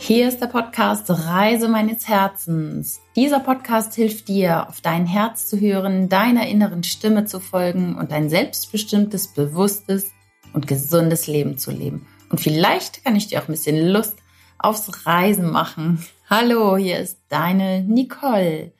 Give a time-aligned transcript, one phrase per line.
[0.00, 3.00] Hier ist der Podcast Reise meines Herzens.
[3.16, 8.12] Dieser Podcast hilft dir, auf dein Herz zu hören, deiner inneren Stimme zu folgen und
[8.12, 10.12] ein selbstbestimmtes, bewusstes
[10.54, 12.06] und gesundes Leben zu leben.
[12.30, 14.16] Und vielleicht kann ich dir auch ein bisschen Lust
[14.58, 16.02] aufs Reisen machen.
[16.30, 18.72] Hallo, hier ist deine Nicole.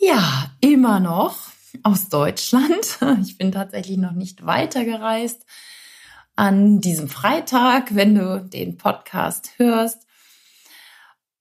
[0.00, 1.36] Ja, immer noch
[1.82, 2.98] aus Deutschland.
[3.22, 5.44] Ich bin tatsächlich noch nicht weitergereist
[6.36, 10.06] an diesem Freitag, wenn du den Podcast hörst.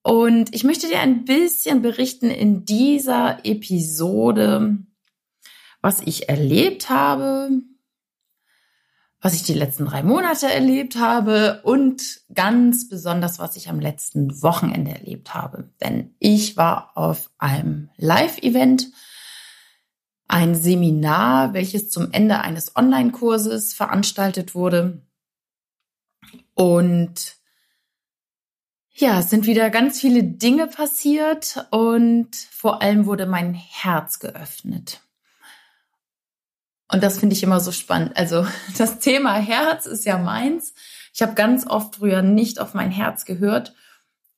[0.02, 4.77] Und ich möchte dir ein bisschen berichten in dieser Episode,
[5.81, 7.49] was ich erlebt habe,
[9.20, 14.41] was ich die letzten drei Monate erlebt habe und ganz besonders, was ich am letzten
[14.43, 15.71] Wochenende erlebt habe.
[15.82, 18.91] Denn ich war auf einem Live-Event
[20.27, 25.01] ein Seminar, welches zum Ende eines Online-Kurses veranstaltet wurde.
[26.54, 27.35] Und
[28.91, 35.01] ja, es sind wieder ganz viele Dinge passiert und vor allem wurde mein Herz geöffnet.
[36.91, 38.15] Und das finde ich immer so spannend.
[38.15, 40.73] Also das Thema Herz ist ja meins.
[41.13, 43.76] Ich habe ganz oft früher nicht auf mein Herz gehört.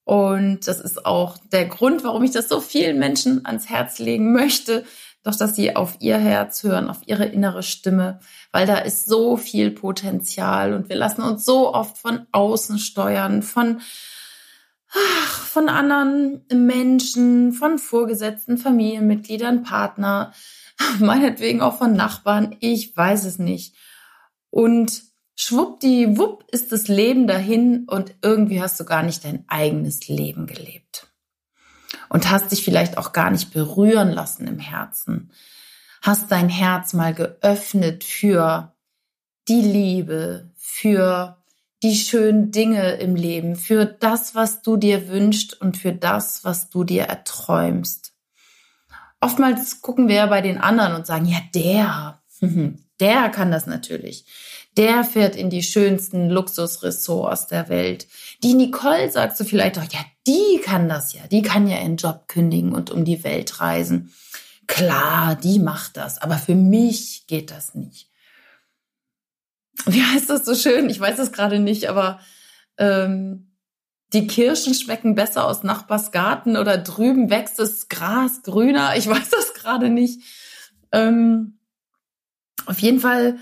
[0.04, 4.32] Und das ist auch der Grund, warum ich das so vielen Menschen ans Herz legen
[4.32, 4.86] möchte,
[5.28, 8.20] doch dass sie auf ihr Herz hören, auf ihre innere Stimme,
[8.52, 13.44] weil da ist so viel Potenzial und wir lassen uns so oft von außen steuern,
[13.44, 13.82] von
[14.90, 20.34] ach, von anderen Menschen, von Vorgesetzten, Familienmitgliedern, Partner,
[21.00, 23.76] meinetwegen auch von Nachbarn, ich weiß es nicht.
[24.50, 25.04] Und
[25.36, 31.08] schwuppdiwupp ist das Leben dahin und irgendwie hast du gar nicht dein eigenes Leben gelebt
[32.10, 35.32] und hast dich vielleicht auch gar nicht berühren lassen im Herzen.
[36.02, 38.74] Hast dein Herz mal geöffnet für
[39.48, 41.38] die Liebe, für
[41.84, 46.70] die schönen Dinge im Leben, für das, was du dir wünschst und für das, was
[46.70, 48.14] du dir erträumst.
[49.20, 52.22] Oftmals gucken wir bei den anderen und sagen, ja, der,
[53.00, 54.26] der kann das natürlich.
[54.78, 58.08] Der fährt in die schönsten Luxusressorts der Welt.
[58.44, 61.22] Die Nicole sagst du vielleicht auch, ja, die kann das ja.
[61.32, 64.14] Die kann ja ihren Job kündigen und um die Welt reisen.
[64.68, 66.22] Klar, die macht das.
[66.22, 68.10] Aber für mich geht das nicht.
[69.86, 70.90] Wie heißt das so schön?
[70.90, 72.20] Ich weiß es gerade nicht, aber
[72.78, 73.56] ähm,
[74.14, 78.96] die Kirschen schmecken besser aus Nachbars Garten oder drüben wächst das Gras grüner.
[78.96, 80.22] Ich weiß das gerade nicht.
[80.92, 81.60] Ähm,
[82.66, 83.38] auf jeden Fall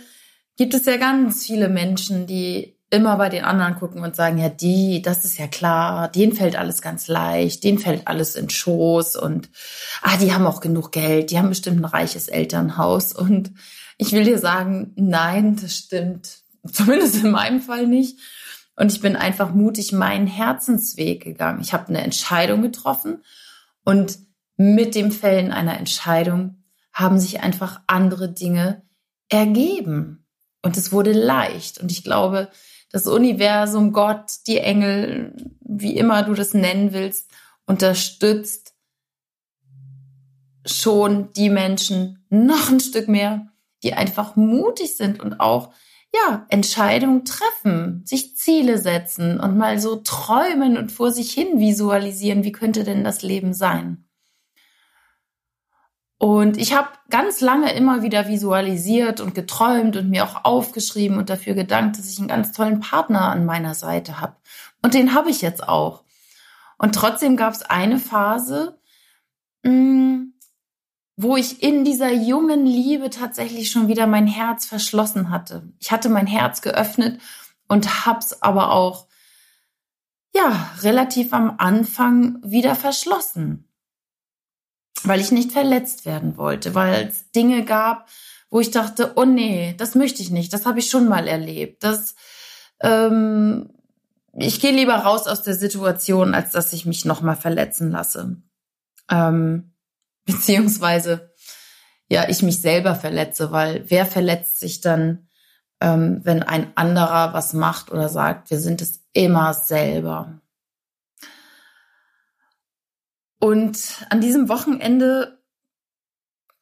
[0.57, 4.49] gibt es ja ganz viele Menschen, die immer bei den anderen gucken und sagen, ja,
[4.49, 9.15] die, das ist ja klar, denen fällt alles ganz leicht, denen fällt alles in Schoß
[9.15, 9.49] und
[10.01, 13.51] ah, die haben auch genug Geld, die haben bestimmt ein reiches Elternhaus und
[13.97, 16.39] ich will dir sagen, nein, das stimmt
[16.71, 18.19] zumindest in meinem Fall nicht.
[18.77, 21.61] Und ich bin einfach mutig meinen Herzensweg gegangen.
[21.61, 23.23] Ich habe eine Entscheidung getroffen
[23.85, 24.19] und
[24.57, 28.83] mit dem Fällen einer Entscheidung haben sich einfach andere Dinge
[29.29, 30.24] ergeben.
[30.65, 31.79] Und es wurde leicht.
[31.79, 32.49] Und ich glaube,
[32.91, 37.29] das Universum, Gott, die Engel, wie immer du das nennen willst,
[37.67, 38.73] unterstützt
[40.65, 43.45] schon die Menschen noch ein Stück mehr,
[43.83, 45.71] die einfach mutig sind und auch
[46.11, 52.43] ja, Entscheidungen treffen, sich Ziele setzen und mal so träumen und vor sich hin visualisieren,
[52.43, 54.04] wie könnte denn das Leben sein?
[56.25, 61.29] Und ich habe ganz lange immer wieder visualisiert und geträumt und mir auch aufgeschrieben und
[61.29, 64.35] dafür gedankt, dass ich einen ganz tollen Partner an meiner Seite habe.
[64.81, 66.03] Und den habe ich jetzt auch.
[66.79, 68.79] Und trotzdem gab es eine Phase,
[69.61, 70.31] mm,
[71.15, 75.69] wo ich in dieser jungen Liebe tatsächlich schon wieder mein Herz verschlossen hatte.
[75.79, 77.21] Ich hatte mein Herz geöffnet
[77.67, 79.05] und hab's aber auch
[80.35, 83.69] ja relativ am Anfang wieder verschlossen
[85.07, 88.07] weil ich nicht verletzt werden wollte, weil es Dinge gab,
[88.49, 91.83] wo ich dachte, oh nee, das möchte ich nicht, das habe ich schon mal erlebt.
[91.83, 92.15] Das,
[92.81, 93.69] ähm,
[94.33, 98.37] ich gehe lieber raus aus der Situation, als dass ich mich nochmal verletzen lasse.
[99.09, 99.73] Ähm,
[100.25, 101.31] beziehungsweise,
[102.07, 105.27] ja, ich mich selber verletze, weil wer verletzt sich dann,
[105.81, 110.41] ähm, wenn ein anderer was macht oder sagt, wir sind es immer selber.
[113.45, 115.37] Und an diesem Wochenende,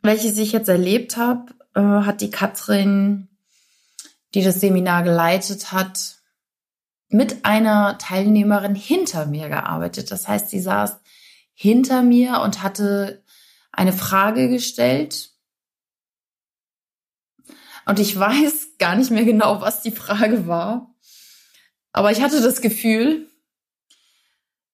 [0.01, 3.29] welches ich jetzt erlebt habe, äh, hat die Katrin,
[4.33, 6.17] die das Seminar geleitet hat,
[7.07, 10.11] mit einer Teilnehmerin hinter mir gearbeitet.
[10.11, 10.99] Das heißt, sie saß
[11.53, 13.23] hinter mir und hatte
[13.71, 15.31] eine Frage gestellt.
[17.85, 20.93] Und ich weiß gar nicht mehr genau, was die Frage war.
[21.93, 23.29] Aber ich hatte das Gefühl,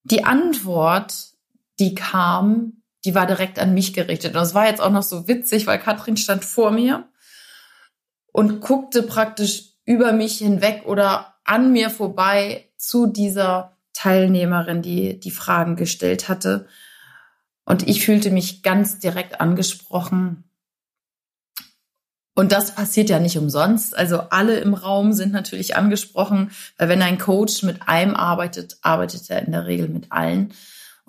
[0.02, 1.38] die Antwort,
[1.80, 4.36] die kam, die war direkt an mich gerichtet.
[4.36, 7.08] Und es war jetzt auch noch so witzig, weil Katrin stand vor mir
[8.32, 15.32] und guckte praktisch über mich hinweg oder an mir vorbei zu dieser Teilnehmerin, die die
[15.32, 16.68] Fragen gestellt hatte.
[17.66, 20.44] Und ich fühlte mich ganz direkt angesprochen.
[22.36, 23.98] Und das passiert ja nicht umsonst.
[23.98, 29.30] Also alle im Raum sind natürlich angesprochen, weil wenn ein Coach mit einem arbeitet, arbeitet
[29.30, 30.54] er in der Regel mit allen.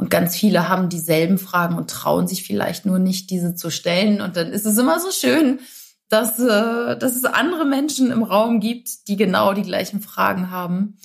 [0.01, 4.23] Und ganz viele haben dieselben Fragen und trauen sich vielleicht nur nicht, diese zu stellen.
[4.23, 5.61] Und dann ist es immer so schön,
[6.09, 10.97] dass, äh, dass es andere Menschen im Raum gibt, die genau die gleichen Fragen haben.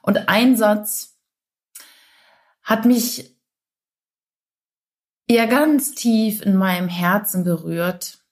[0.00, 1.16] Und ein Satz
[2.62, 3.36] hat mich
[5.26, 8.24] eher ganz tief in meinem Herzen berührt.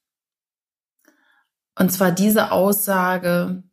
[1.76, 3.64] Und zwar diese Aussage,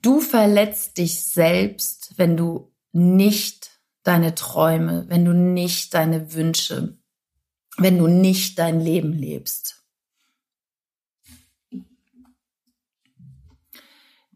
[0.00, 3.73] du verletzt dich selbst, wenn du nicht
[4.04, 6.96] deine Träume, wenn du nicht deine Wünsche,
[7.76, 9.84] wenn du nicht dein Leben lebst.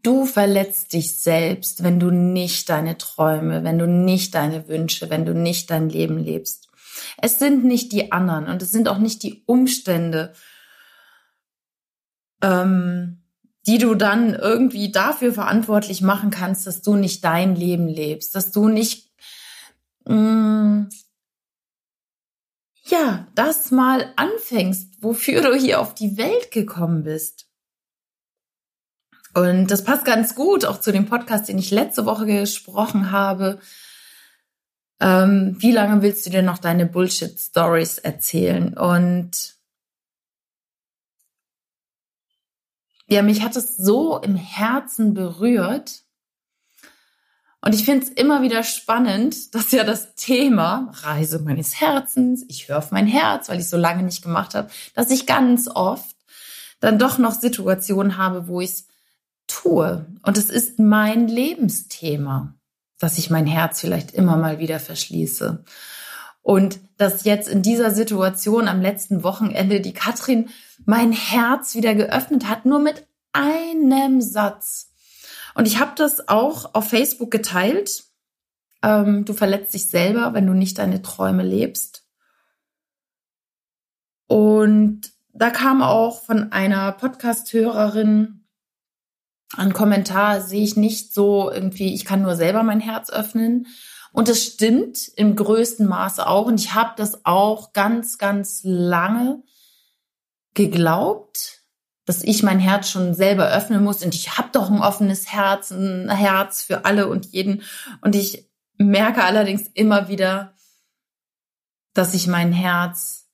[0.01, 5.25] Du verletzt dich selbst, wenn du nicht deine Träume, wenn du nicht deine Wünsche, wenn
[5.25, 6.69] du nicht dein Leben lebst.
[7.17, 10.33] Es sind nicht die anderen und es sind auch nicht die Umstände,
[12.41, 13.23] ähm,
[13.67, 18.51] die du dann irgendwie dafür verantwortlich machen kannst, dass du nicht dein Leben lebst, dass
[18.51, 19.08] du nicht
[20.13, 20.89] mm,
[22.85, 27.47] ja das mal anfängst, wofür du hier auf die Welt gekommen bist.
[29.33, 33.59] Und das passt ganz gut auch zu dem Podcast, den ich letzte Woche gesprochen habe.
[34.99, 38.77] Ähm, wie lange willst du dir noch deine Bullshit-Stories erzählen?
[38.77, 39.55] Und
[43.07, 46.03] ja, mich hat es so im Herzen berührt.
[47.61, 52.69] Und ich finde es immer wieder spannend, dass ja das Thema Reise meines Herzens, ich
[52.69, 56.15] höre auf mein Herz, weil ich so lange nicht gemacht habe, dass ich ganz oft
[56.79, 58.87] dann doch noch Situationen habe, wo ich es
[59.47, 60.05] tue.
[60.23, 62.53] Und es ist mein Lebensthema,
[62.97, 65.63] dass ich mein Herz vielleicht immer mal wieder verschließe.
[66.41, 70.49] Und dass jetzt in dieser Situation am letzten Wochenende die Katrin
[70.85, 74.88] mein Herz wieder geöffnet hat, nur mit einem Satz.
[75.59, 78.05] Und ich habe das auch auf Facebook geteilt.
[78.81, 82.07] Ähm, du verletzt dich selber, wenn du nicht deine Träume lebst.
[84.27, 88.45] Und da kam auch von einer Podcast-Hörerin
[89.57, 93.67] ein Kommentar sehe ich nicht so irgendwie, ich kann nur selber mein Herz öffnen.
[94.13, 96.45] Und das stimmt im größten Maße auch.
[96.45, 99.43] Und ich habe das auch ganz, ganz lange
[100.53, 101.58] geglaubt,
[102.09, 104.03] dass ich mein Herz schon selber öffnen muss.
[104.03, 107.61] Und ich habe doch ein offenes Herz, ein Herz für alle und jeden.
[108.01, 110.55] Und ich merke allerdings immer wieder,
[111.93, 113.27] dass ich mein Herz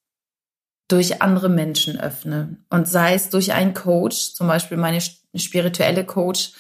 [0.90, 2.58] durch andere Menschen öffne.
[2.70, 6.52] Und sei es durch einen Coach, zum Beispiel meine spirituelle Coach,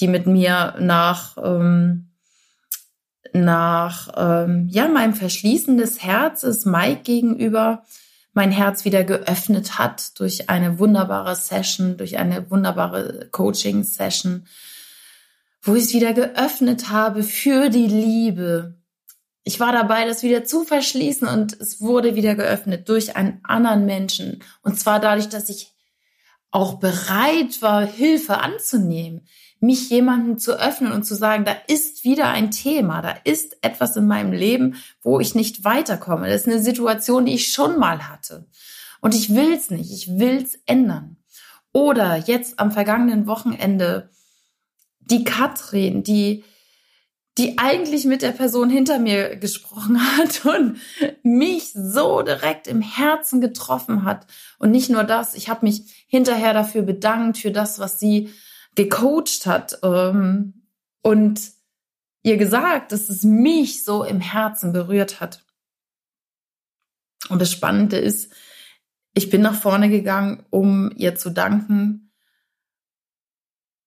[0.00, 2.10] die mit mir nach, ähm,
[3.32, 7.84] nach ähm, ja, meinem Verschließen des Herzens Mike gegenüber
[8.32, 14.46] mein Herz wieder geöffnet hat durch eine wunderbare Session, durch eine wunderbare Coaching-Session,
[15.62, 18.82] wo ich es wieder geöffnet habe für die Liebe,
[19.44, 23.86] ich war dabei, das wieder zu verschließen und es wurde wieder geöffnet durch einen anderen
[23.86, 24.42] Menschen.
[24.62, 25.72] Und zwar dadurch, dass ich
[26.50, 29.26] auch bereit war, Hilfe anzunehmen,
[29.62, 33.96] mich jemandem zu öffnen und zu sagen, da ist wieder ein Thema, da ist etwas
[33.96, 36.28] in meinem Leben, wo ich nicht weiterkomme.
[36.28, 38.46] Das ist eine Situation, die ich schon mal hatte.
[39.00, 41.16] Und ich will's nicht, ich will's ändern.
[41.72, 44.10] Oder jetzt am vergangenen Wochenende
[45.00, 46.44] die Katrin, die
[47.38, 50.78] die eigentlich mit der Person hinter mir gesprochen hat und
[51.22, 54.26] mich so direkt im Herzen getroffen hat.
[54.58, 58.28] Und nicht nur das, ich habe mich hinterher dafür bedankt, für das, was sie
[58.74, 60.66] gecoacht hat ähm,
[61.02, 61.40] und
[62.22, 65.44] ihr gesagt, dass es mich so im Herzen berührt hat.
[67.28, 68.32] Und das Spannende ist,
[69.14, 72.12] ich bin nach vorne gegangen, um ihr zu danken.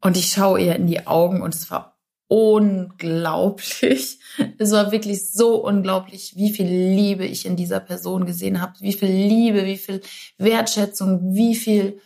[0.01, 4.19] Und ich schaue ihr in die Augen und es war unglaublich.
[4.57, 8.93] Es war wirklich so unglaublich, wie viel Liebe ich in dieser Person gesehen habe, wie
[8.93, 10.01] viel Liebe, wie viel
[10.37, 12.01] Wertschätzung, wie viel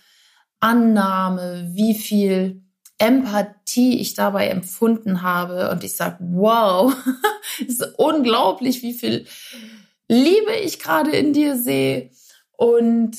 [0.59, 2.63] Annahme, wie viel
[2.99, 5.71] Empathie ich dabei empfunden habe.
[5.71, 6.95] Und ich sage, wow,
[7.59, 9.25] es ist unglaublich, wie viel
[10.07, 12.11] Liebe ich gerade in dir sehe.
[12.51, 13.17] Und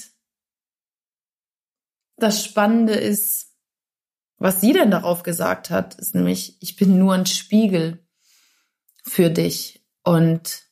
[2.16, 3.54] das Spannende ist,
[4.36, 8.04] was sie denn darauf gesagt hat, ist nämlich, ich bin nur ein Spiegel.
[9.04, 9.84] für dich.
[10.02, 10.64] Und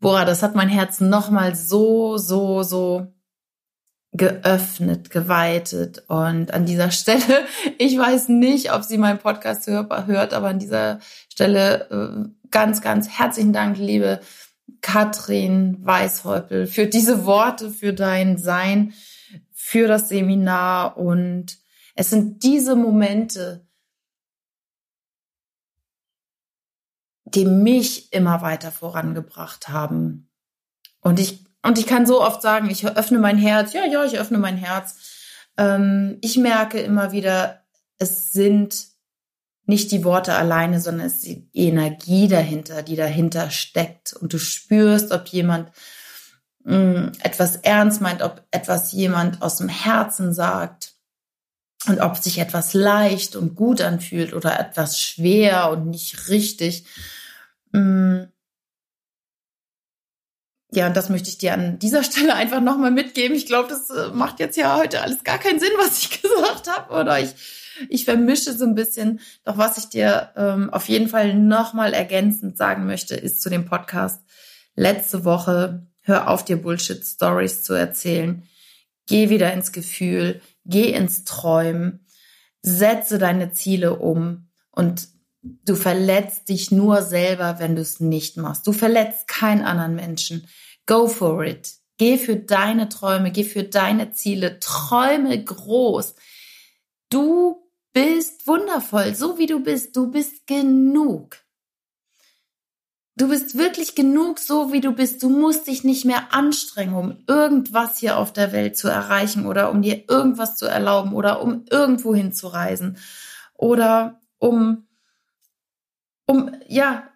[0.00, 3.14] boah, das hat mein Herz nochmal so, so, so
[4.12, 6.04] geöffnet, geweitet.
[6.08, 7.46] Und an dieser Stelle,
[7.78, 11.00] ich weiß nicht, ob sie meinen Podcast hört, aber an dieser
[11.30, 14.20] Stelle äh, ganz, ganz herzlichen Dank, liebe
[14.80, 18.94] Katrin Weißhäupel, für diese Worte, für dein Sein,
[19.52, 20.96] für das Seminar.
[20.96, 21.58] Und
[21.94, 23.66] es sind diese Momente,
[27.24, 30.30] die mich immer weiter vorangebracht haben.
[31.00, 33.72] Und ich, und ich kann so oft sagen, ich öffne mein Herz.
[33.72, 34.96] Ja, ja, ich öffne mein Herz.
[35.56, 37.62] Ähm, ich merke immer wieder,
[37.98, 38.86] es sind
[39.64, 44.12] nicht die Worte alleine, sondern es ist die Energie dahinter, die dahinter steckt.
[44.12, 45.70] Und du spürst, ob jemand
[46.64, 50.94] mh, mm, etwas ernst meint, ob etwas jemand aus dem Herzen sagt
[51.86, 56.86] und ob sich etwas leicht und gut anfühlt oder etwas schwer und nicht richtig.
[57.70, 58.31] Mm.
[60.72, 63.36] Ja, und das möchte ich dir an dieser Stelle einfach nochmal mitgeben.
[63.36, 66.68] Ich glaube, das äh, macht jetzt ja heute alles gar keinen Sinn, was ich gesagt
[66.68, 67.00] habe.
[67.00, 67.34] Oder ich
[67.88, 69.20] ich vermische so ein bisschen.
[69.44, 73.64] Doch was ich dir ähm, auf jeden Fall nochmal ergänzend sagen möchte, ist zu dem
[73.64, 74.22] Podcast
[74.74, 78.42] letzte Woche, hör auf dir Bullshit-Stories zu erzählen.
[79.06, 82.06] Geh wieder ins Gefühl, geh ins Träumen,
[82.62, 85.08] setze deine Ziele um und
[85.42, 88.66] du verletzt dich nur selber, wenn du es nicht machst.
[88.66, 90.46] Du verletzt keinen anderen Menschen.
[90.86, 91.74] Go for it.
[91.98, 96.14] Geh für deine Träume, geh für deine Ziele, träume groß.
[97.10, 99.96] Du bist wundervoll, so wie du bist.
[99.96, 101.36] Du bist genug.
[103.14, 105.22] Du bist wirklich genug, so wie du bist.
[105.22, 109.70] Du musst dich nicht mehr anstrengen, um irgendwas hier auf der Welt zu erreichen oder
[109.70, 112.96] um dir irgendwas zu erlauben oder um irgendwo hinzureisen
[113.54, 114.88] oder um,
[116.32, 117.08] um, ja,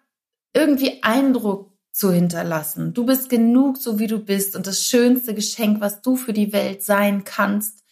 [0.53, 2.93] irgendwie Eindruck zu hinterlassen.
[2.93, 4.55] Du bist genug, so wie du bist.
[4.55, 7.83] Und das schönste Geschenk, was du für die Welt sein kannst,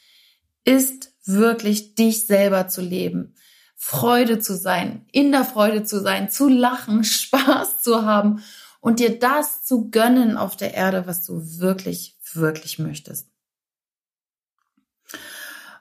[0.63, 3.34] ist wirklich dich selber zu leben,
[3.75, 8.44] Freude zu sein, in der Freude zu sein, zu lachen, Spaß zu haben
[8.79, 13.27] und dir das zu gönnen auf der Erde, was du wirklich, wirklich möchtest.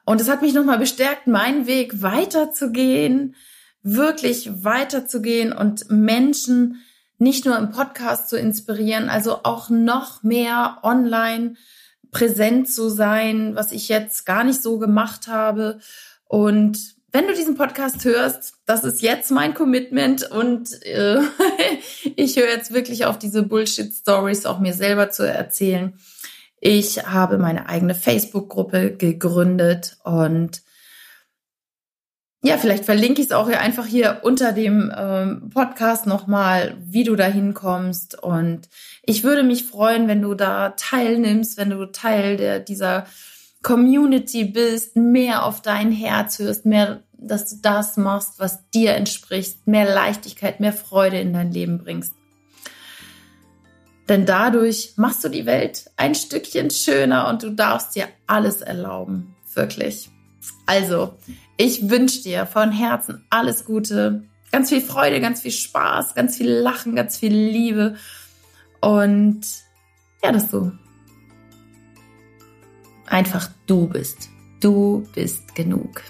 [0.07, 3.37] Und es hat mich nochmal bestärkt, meinen Weg weiterzugehen,
[3.85, 6.83] wirklich weiterzugehen und Menschen
[7.19, 11.55] nicht nur im Podcast zu inspirieren, also auch noch mehr online
[12.11, 15.79] präsent zu sein, was ich jetzt gar nicht so gemacht habe.
[16.27, 21.21] Und wenn du diesen Podcast hörst, das ist jetzt mein Commitment und äh,
[22.17, 25.93] ich höre jetzt wirklich auf diese Bullshit-Stories auch mir selber zu erzählen.
[26.59, 30.64] Ich habe meine eigene Facebook-Gruppe gegründet und
[32.45, 37.17] ja, vielleicht verlinke ich es auch einfach hier unter dem ähm, Podcast nochmal, wie du
[37.17, 38.23] da hinkommst.
[38.23, 38.69] Und
[39.03, 43.07] ich würde mich freuen, wenn du da teilnimmst, wenn du Teil der, dieser
[43.63, 49.67] Community bist, mehr auf dein Herz hörst, mehr, dass du das machst, was dir entspricht,
[49.67, 52.13] mehr Leichtigkeit, mehr Freude in dein Leben bringst.
[54.11, 59.35] Denn dadurch machst du die Welt ein Stückchen schöner und du darfst dir alles erlauben.
[59.55, 60.11] Wirklich.
[60.67, 61.15] Also,
[61.57, 66.51] ich wünsche dir von Herzen alles Gute, ganz viel Freude, ganz viel Spaß, ganz viel
[66.51, 67.97] Lachen, ganz viel Liebe
[68.81, 69.43] und
[70.23, 70.73] ja, dass du
[73.07, 74.31] einfach du bist.
[74.61, 76.03] Du bist genug.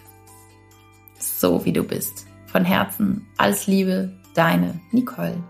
[1.19, 2.27] So wie du bist.
[2.47, 5.43] Von Herzen alles Liebe, deine Nicole.